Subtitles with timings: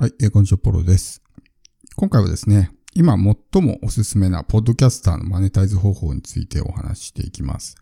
[0.00, 1.22] はい、え、こんにちは、ポロです。
[1.94, 3.18] 今回はですね、今
[3.52, 7.76] 最もおすすめなポッドキャスターのマネタイズ方法についてお話ししていきます。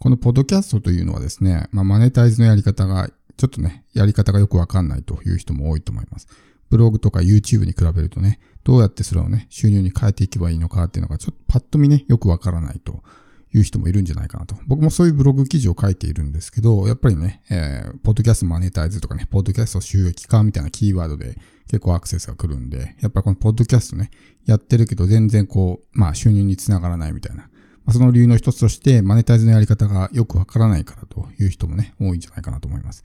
[0.00, 6.26] このポッドキャストというのはですね、まあ、マネタイズのやり方が、ちょっとね、やり方がよくわかんないという人も多いと思います。
[6.70, 13.04] ブログとか YouTube に比べるとね、どうやってそれをね、収入に変えていけばいいのかっていうのが、ちょっとパッと見ね、よくわからないと
[13.52, 14.54] いう人もいるんじゃないかなと。
[14.66, 24.10] 僕もそういうブログ記事を書いているんですけど、やっぱりね、えー、ポッドキャストマネタイズとかね、ポッドキャスト収益化みたいなキーワードで結構アクセスが来るんで、やっぱこのポッドキャストね、
[24.46, 27.44] やってるけど全然こう、まあ収入につながらないみたいな。
[27.84, 33.04] まあ、その理由の一つとして、マネタイズのやり方がよくわからないからという人もね、多いんじゃないかなと思います。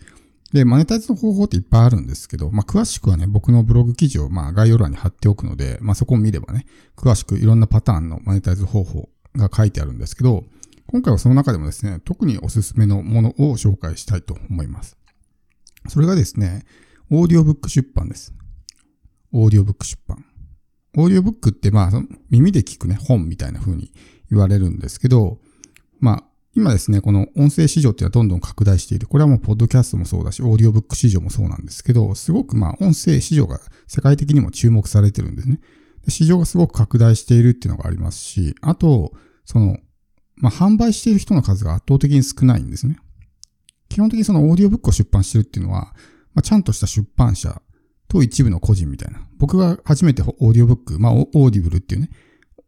[0.53, 6.65] で、マネタイズの方法っていっぱいあるんですけど、まあ、詳しくはね、僕のブログ記事をまあ概要欄に貼っておくので、まあ、そこを見ればね、
[6.95, 10.45] 詳しくいろんなパターンのマネタイズ方法が書いてあるんですけど、
[10.87, 14.97] 今回はその中でもですね、特におすすめのものを紹介したいと思います。
[15.87, 16.65] それがですね、
[17.11, 18.33] オーディオブック出版です。
[19.31, 20.25] オーディオブック出版。
[20.97, 21.91] オーディオブックってまあ、
[22.29, 23.91] 耳で聞くね、本みたいな風に
[24.31, 25.39] 言われるんですけど、
[25.99, 26.23] まあ、
[26.55, 29.07] 今ですね、この音声市場っていうのはどんどん拡大している。
[29.07, 35.59] これはもう、ポッドキャストもそうだし、オーディオブック市場もそうなんですけど、すごくまあ、音声市場が世界的にも注目されてるんですね。
[36.07, 39.11] 市場がすごく拡大しているっていうのがありますし、あと、
[39.45, 39.77] その、
[40.35, 42.97] まあ、販売している人の数が圧倒的に少ないんですね。
[43.89, 45.93] 基本的にそのオーディオブックを出版してるっていうのは、
[46.33, 47.61] まあ、ちゃんとした出版社
[48.07, 49.25] と一部の個人みたいな。
[49.37, 52.09] 僕が初めてオーディオブック、まあ、オーディブルっていうね、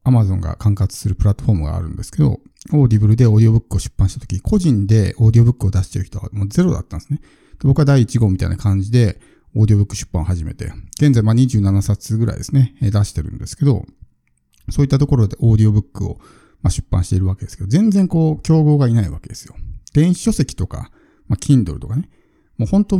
[0.03, 2.39] アマゾンが管轄するプラットフォームがあるんですけど、
[2.73, 7.19] オーディブルでオーディオブックを出版したとき、個人でオーディオブックを出してる人はもうゼロだったんですね。
[7.59, 9.19] 僕は第1号みたいな感じで、
[9.55, 13.85] オーディオブック出版を始めて、現在まあ27冊ぐらいですね、出してるんですけど、
[14.69, 16.19] そういったところでオーディオブックを
[16.61, 19.55] ま出版しているわけですけど、全然こう、競合がいないわけですよ。
[19.93, 20.91] 電子書籍とか、
[21.27, 22.09] まあ、Kindle とかね、
[22.57, 22.99] もう本当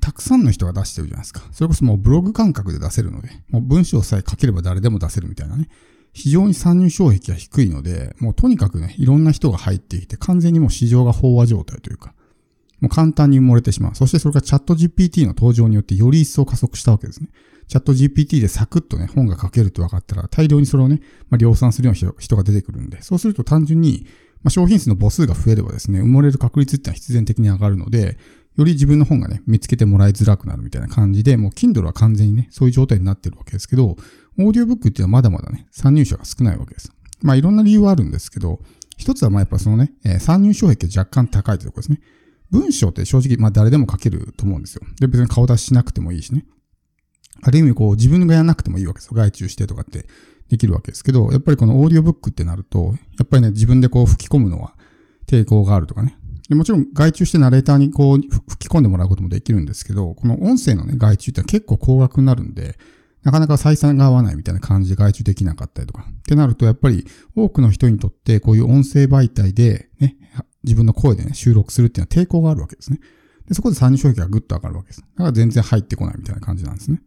[0.00, 1.42] たくさんの人が出してるじゃないですか。
[1.52, 5.68] それこそもうブログ感覚で出せるので、もう文章さえ書ければ誰でも出せるみたいなね。
[6.12, 12.14] 非常に参入障壁が低いので、もうとにかくね、いろんな人が入ってきて、完全にもう市場が飽和状態というか、
[12.80, 13.94] もう簡単に埋もれてしまう。
[13.94, 17.28] そしてそれがチャット GPT の登場によってより一層加速したわけですね。
[17.68, 21.00] チャット GPT でサクッとね、本が書けるって分かったら、大量にそれをね、
[21.30, 24.06] まあ、量産するような人が出てくるんで、そうすると単純に、
[24.42, 28.18] まあ、商品数の母数が増えればですね、埋もれる確率ってのは必然的に上がるので、
[28.56, 33.96] より自分の本がね、見つけてもらいづらくなるみたいな感じで、もう Kindle は完全にね、そういう状態になってるわけですけど、
[34.38, 36.92] オーディオブックっていうのはまだまだね、参入者が少ないわけです。
[37.22, 38.60] まあいろんな理由はあるんですけど、
[38.96, 42.00] 一つはまあやっぱそのね、え、参入障壁が若干高いというところですね。
[42.50, 44.82] 文章って正直まあ誰でも書けると思うんですよ。
[45.00, 46.46] で、別に顔出ししなくてもいいしね。
[47.42, 49.12] ある意味こう自分がやらなくてもいいわけですよ。
[49.14, 50.06] 外注してとかって
[50.48, 54.74] できるわけですけど、やっぱりこのオーディオブックってなると、やっぱりね、自分でこう吹き込むのは
[55.26, 56.16] 抵抗があるとかね。
[56.48, 62.78] でもちろん外注してナレーターにこう吹き込んでもらうこともできるんですけど、この音声のね、外注って結構高額になるんで、
[63.24, 66.06] なかなか採算が合わないみたいな感じで外注できなかったりとか。
[66.08, 67.04] ってなると、やっぱり
[67.34, 70.16] 多くの人にとってこういう音声媒体でね、
[70.62, 73.00] 自分の声でね、収録するっていうのは抵抗があるわけですね。
[73.48, 75.00] で、そこで参入障壁がぐっと上がるわけです。
[75.00, 77.02] だから全然入ってこないみたいな感じなんですね。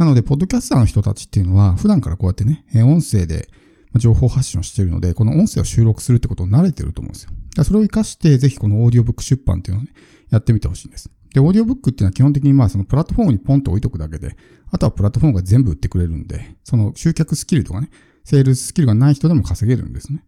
[0.00, 3.50] なので、ポッドキャスターの人たちっていうのは、普段からこうやってね、音声で
[3.96, 7.64] 情報発信をしているので、この音声を収録するってことを慣れてると思うんですよ。
[7.64, 9.92] それを活かして、ぜひこのオーディオブック出版っていうのをね、
[10.30, 11.10] やってみてほしいんです。
[11.34, 14.38] で、オーディオブックっていうのは基本的にまあそのプラットフォームにポンと置いとくだけで、
[14.70, 17.90] あとはプラットフォームが全部売ってくれるんで、その集客スキルとかね、
[18.24, 20.24] セールススキルがない人でも稼げるんですね。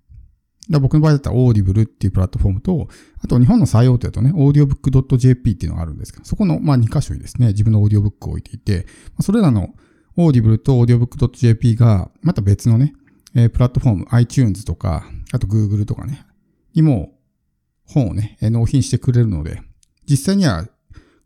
[0.70, 2.88] だ僕の場合だったらオーディブルっていうプラットフォームと、
[3.20, 8.86] あと日本の最大手だとね、オーディオブック .jp っていうのがあるんですけど、そこのまあ2箇所にですね、自分のオーディオブックを置いていて、
[9.20, 9.74] それらの
[10.16, 12.94] オーディブルとオーディオブック .jp が、また別のね、
[13.34, 16.24] えー、プラットフォーム、iTunes とか、あと Google とかね、
[16.74, 17.12] にも
[17.86, 19.62] 本をね、納品してくれるので、
[20.08, 20.66] 実際には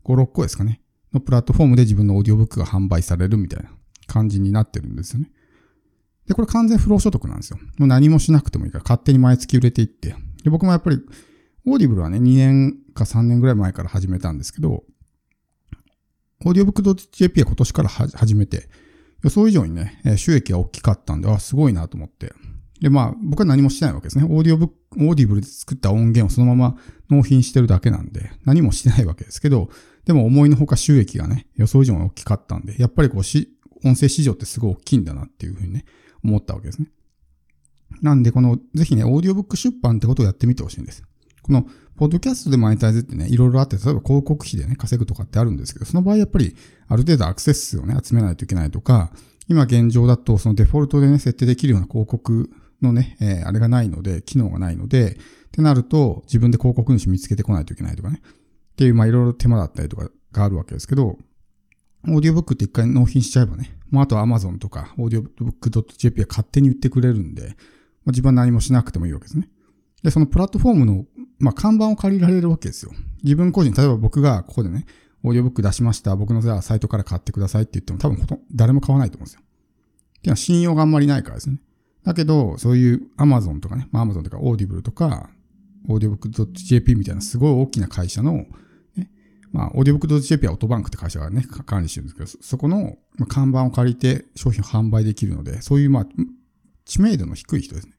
[0.03, 0.81] 5、6個ですかね、
[1.13, 3.69] のプラットフォームで自分のオーディオブックが販売されるみたいな
[4.07, 5.31] 感じになってるんですよね。
[6.27, 7.57] で、これ完全不労所得なんですよ。
[7.77, 10.15] もう何もしなくてもいいから勝手に毎月売れていって。
[10.43, 10.99] で、僕もやっぱり、
[11.65, 14.83] オーディブルはね、2年か3年ぐらい前から始めたんですけど、
[16.45, 18.69] オーディオブック .jp は今年から始めて、
[19.23, 22.33] 予想以上にね、収益が大きかったんで、あ、すごいなと思って。
[22.79, 24.25] で、まあ、僕は何もしてないわけですね。
[24.25, 26.77] オーディオブック、オーディブルで作った音源をそのまま
[27.09, 29.69] 納品してるだけなんで、何もしてないわけですけど、
[30.05, 33.49] でも思いのほか収益がね、予想以上に大きかったんで、やっぱりこうし、
[33.83, 35.85] 音声市場ってすごい大きいんだなっていうふうにね、
[36.27, 36.89] 思ったわけですね。
[38.01, 41.03] なんで、この、ぜひね、オーディオブック出版ってことをやってみてほしいんです。
[41.41, 41.65] この、
[41.95, 46.55] ポッドキャストでマネタイズってね、いろいろあって、例えば広告費でね、稼ぐとかってあるんですけど、その場合やっぱり、
[46.87, 49.11] ある程度アクセス数をね、集めないといけないとか、
[49.47, 52.51] 今現状だと、そのデフォルトでね、設定できるような広告
[52.81, 55.15] のね、えー、あれがないので、機能がないので、っ
[55.51, 58.21] てなると、自分で広告主見つけてこないといけないとかね。
[58.23, 61.17] っていう、まあいろいろ手間だったりとかがあるわけですけど、
[62.07, 67.53] オーディオブックって一回納品しちゃえばね、もうあとは Amazon とか audiobook.jp は勝手に売ってくれるんで、まあ、
[68.07, 69.49] 自分は何もしなくてもいいわけですね。
[70.03, 71.05] で、そのプラットフォームの、
[71.39, 72.91] まあ、看板を借りられるわけですよ。
[73.23, 74.85] 自分個人、例えば僕がここでね、
[75.23, 76.15] オーディオブック出しました。
[76.15, 79.41] 僕のじゃあサイトから買ってくださいって言っても多分ほとんど誰も買わないと思うんですよ。
[79.41, 81.59] っていうのは信用があんまりないからですね。
[82.03, 85.29] だけど、そういう Amazon とかね、まあ、Amazon とか Audible とか、
[85.89, 88.45] audiobook.jp みたいなすごい大きな会社の、
[89.51, 92.97] まあ、audiobook.jp はオートバンクって会社がね、管理してるんですけど、そこの
[93.27, 96.07] 看板を借りて商品を販売できるので、そういうまあ、
[96.85, 97.93] 知名度の低い人ですね。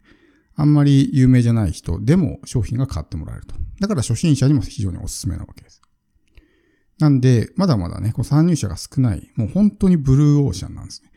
[0.54, 3.54] あんまり有名じゃない人でも商品が買ってもらえると。
[3.80, 5.80] だから初心者にも非常におすすめなわけです。
[6.98, 11.10] なんで、まだまだね、こう参入者が少ない、もう本当にブルーオーシャンなんですね。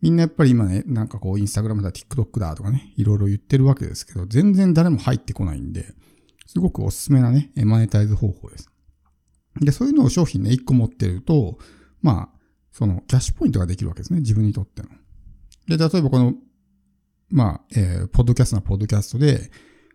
[0.00, 5.94] みんなやっぱり今ね、なんかこう、インスタグラムだ、TikTok だとかね、いろいろ言ってるわけですけど、全然誰も入ってこないんで、
[6.46, 8.69] すごくおすすめなね、マネタイズ方法です。
[9.60, 11.58] で、そういうのを商品ね、1個持ってると、
[12.02, 12.38] まあ、
[12.72, 14.88] その、キャッシュポイントができるわけですね、自分にとっての。
[15.68, 16.34] で、例えばこの、
[17.30, 19.50] まあ、えー、ポッドキャストなポッドキャストで、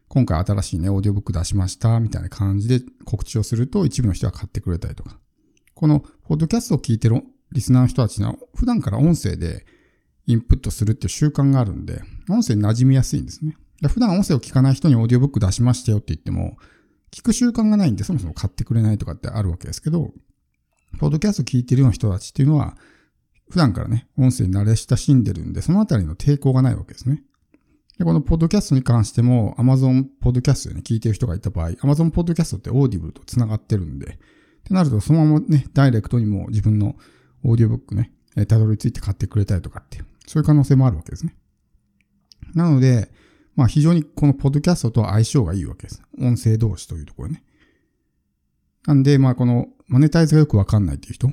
[0.08, 5.20] 今回新しいね、オーディオブック出しました、みたいな感じで告知をすると、一部の人が買ってくれたりとか。
[5.74, 9.66] この、ポッドキャストを聞いてるリスナーの人たちの、普段から音声で、
[10.28, 13.58] インプットするっていう習慣があるんで、音声に馴染みやすいんですね。
[13.88, 16.58] 普段音声を聞かない人にオーディオブック出しましたよって言っても、
[17.16, 20.12] 聞く習慣がないんでそもそも買ってくれないとかってあるわけですけど、
[21.00, 22.76] ポッドキャスト聞いてるような人たちっていうのは、
[23.50, 27.24] 普段からね、音声に慣れ親しんでるんで、そのあたりの抵抗がないわけですね。
[27.98, 34.18] で、このポッドキャストに関しても、Amazon ポッドキャストでね、聞いてる人がいた場合、Amazon ポッドキャストってオーディブルと繋がってるんで、っ
[34.66, 36.98] てなると、そのままね、ダイレクトにも自分の
[37.44, 38.12] オーディオブックね、
[38.48, 41.34] たどり着いて買ってくれたりとかっていう、そういう可能性もあるわけですね。
[42.54, 43.10] なので、
[43.56, 46.02] まあ非常にこのポッドキャストとは相性がいいわけです。
[46.20, 47.44] 音声同士というところね。
[48.86, 51.30] なんで、まあこのマネタイズがよくわかんないっていう人、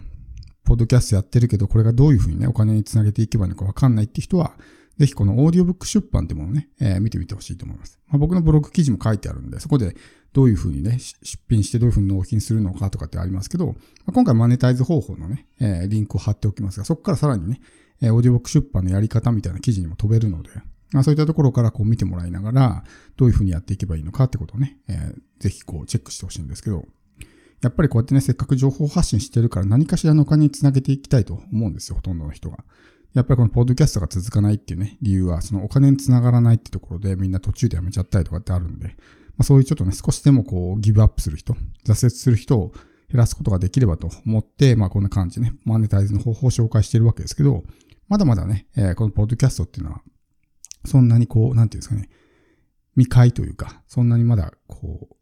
[0.65, 4.53] ポッドキャストやってるけど、これがどういうふうにね、お金につなげていけばいいのかわかんないっていう人は、
[4.99, 7.99] ぜひこのオーディオブック出版ってものをね、えー、見てみてほしいと思います。
[8.09, 9.97] まあ、僕のブログ記事も書いてあるんで、そこで
[10.33, 13.75] どういうふうにね、出品してどういうふうに納品するのかとかってありますけど、ま
[14.09, 17.61] あ、今回マネタイズ方法のね、えー、リンクを貼っておきますが、そこからさらにね、
[18.01, 20.51] えー、オーディオブック出版のやり方みたいな記事にも飛べるので、
[21.00, 22.85] あ、そういったところからこう見てもらいながら、
[23.17, 26.85] どういうふうにやっていけばいいのかってことをね、えー、ぜひこうチェックしてほしいんですけど、
[27.62, 32.65] やっぱりこうやってね、せっかく情報発信してるから何かしらのお金につなげていきたいと思うんですよ、ほとんどの人が。
[33.15, 38.94] やっぱりこのポッドキャストが続かないっていうね、理由は、そのお金につながらないってところでみんな途中でやめちゃったりとかってあるんで、ま
[39.41, 41.55] あ、そういうちょっとね、少しでもこう、ギブアップする人、
[41.87, 42.73] 挫折する人を
[43.09, 47.62] 減らすことができればと思って、まあこんな感じね、マネタイズの方法を紹介してるわけですけど、
[48.09, 50.03] まだまだね、えー、このポッドキャストっていうのは、
[50.84, 52.08] そんなにこう、なんていうんですかね、
[52.94, 55.17] 未開というか、そんなにまだこう、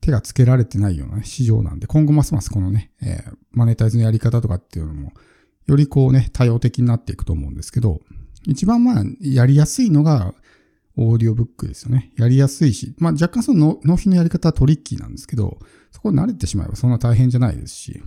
[0.00, 5.12] 手がつけられてないような、市場なんで、今後ますますこのね、えー、マネタイズのやり方とかっていうのも、
[5.66, 8.00] よりこうね、多様的になっていくと思うんですけど、
[8.46, 10.34] 一番まあ、やりやすいのが、
[10.96, 12.12] オーディオブックですよね。
[12.16, 15.58] やりやすいし、まあ若干その納品のやり方はトリッキーなんですけど、
[15.92, 18.02] そこ慣れてしまえばそんな大変じゃないですし、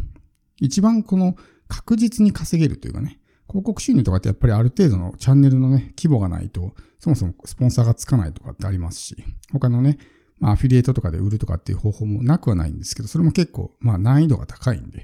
[0.59, 1.35] 一番この
[1.68, 9.16] 確実に稼げるというかね、広告収入とかってやっぱりある程度のチャンネルのね、規模がないと、そもそもスポンサーがつかないとかってありますし、
[9.51, 9.98] 他のね、
[10.40, 15.00] まあアフィリエイトとかで売るとかっていう方法もなくはないんですけど、それも結構、まあ難易度が高いんで。
[15.00, 15.04] っ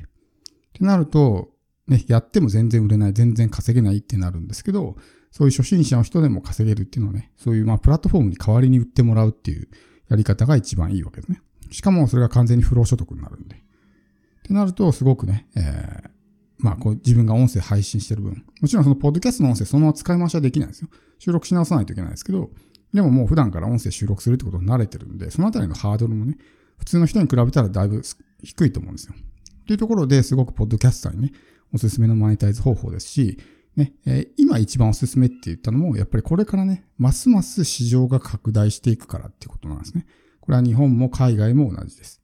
[0.74, 1.50] てなると、
[1.88, 4.96] ね、やっても全然売れない、全然稼げないってなるんですけど、
[5.31, 9.67] そういう初心者の人でも稼げるっていうのはね、そういうまあプラットフォームに代わりに売ってもらうっていう
[10.10, 11.41] やり方が一番いいわけですね。
[11.72, 13.55] しかもそれが完全に不労所得になるんで。
[13.55, 13.60] っ
[14.43, 16.10] てなると、すごくね、えー、
[16.60, 20.89] まあこう自分が音声配信してる分、もちろんそのポッドキャストの音声そのまま使い回しはできないんですよ。
[21.18, 22.51] 収録し直さないといけないですけど、
[22.94, 26.38] でももう普段から音声収録するってことに慣れてるんで、そのあたりのハードルもね、
[26.78, 28.01] 普通の人に比べたらだいぶ
[28.44, 29.13] 低いと思うんですよ。
[29.68, 31.32] というところですごくポッドキャスターにね、
[31.74, 33.38] おすすめのマネタイズ方法ですし、
[33.75, 40.06] ね、えー、今一番おすすめって言ったのも、やっぱりこれからね、ますます市場が拡大していくからってことなんですね。
[40.42, 42.22] これは日本も海外も同じです。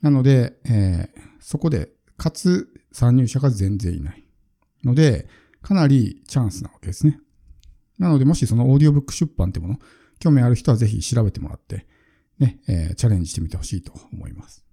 [0.00, 4.24] なので、えー、そこで、かつ参入者が全然いない。
[4.84, 5.28] ので、
[5.60, 7.18] かなりチャンスなわけですね。
[7.98, 9.78] なので、もしそのオーディオブック出版ってもの、
[10.20, 11.86] 興味ある人はぜひ調べてもらって、
[12.38, 14.63] ね、えー、チャレンジしてみてほしいと思います。